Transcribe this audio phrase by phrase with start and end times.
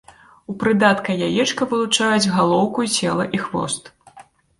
[0.51, 3.83] У прыдатка яечка вылучаюць галоўку, цела і хвост.